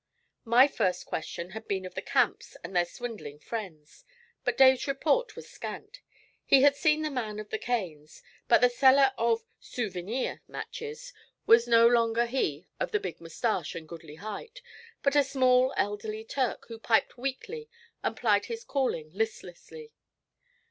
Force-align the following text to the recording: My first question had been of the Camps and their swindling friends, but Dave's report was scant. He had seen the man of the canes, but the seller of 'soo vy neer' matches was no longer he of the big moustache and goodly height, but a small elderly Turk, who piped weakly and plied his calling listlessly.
My 0.45 0.67
first 0.67 1.05
question 1.05 1.51
had 1.51 1.67
been 1.67 1.85
of 1.85 1.93
the 1.93 2.01
Camps 2.01 2.57
and 2.63 2.75
their 2.75 2.85
swindling 2.85 3.37
friends, 3.37 4.03
but 4.43 4.57
Dave's 4.57 4.87
report 4.87 5.35
was 5.35 5.47
scant. 5.47 6.01
He 6.43 6.63
had 6.63 6.75
seen 6.75 7.03
the 7.03 7.11
man 7.11 7.37
of 7.37 7.49
the 7.51 7.59
canes, 7.59 8.23
but 8.47 8.61
the 8.61 8.69
seller 8.71 9.13
of 9.15 9.45
'soo 9.59 9.91
vy 9.91 10.01
neer' 10.01 10.41
matches 10.47 11.13
was 11.45 11.67
no 11.67 11.85
longer 11.87 12.25
he 12.25 12.65
of 12.79 12.91
the 12.91 12.99
big 12.99 13.21
moustache 13.21 13.75
and 13.75 13.87
goodly 13.87 14.15
height, 14.15 14.63
but 15.03 15.15
a 15.15 15.23
small 15.23 15.71
elderly 15.77 16.23
Turk, 16.23 16.65
who 16.67 16.79
piped 16.79 17.19
weakly 17.19 17.69
and 18.01 18.17
plied 18.17 18.45
his 18.45 18.63
calling 18.63 19.11
listlessly. 19.13 19.93